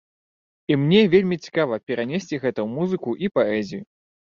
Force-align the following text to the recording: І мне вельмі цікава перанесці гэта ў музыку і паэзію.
І 0.73 0.77
мне 0.85 1.01
вельмі 1.15 1.39
цікава 1.45 1.81
перанесці 1.91 2.43
гэта 2.43 2.59
ў 2.65 2.67
музыку 2.77 3.09
і 3.27 3.35
паэзію. 3.41 3.83